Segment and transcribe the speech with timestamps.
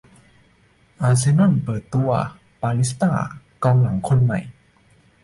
[1.01, 2.09] อาร์เซน่อลเปิดตัว
[2.57, 3.11] "เปาลิสต้า"
[3.63, 4.39] กองหลังคนใหม่